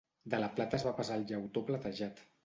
[0.33, 2.25] De la plata es va passar al llautó platejat.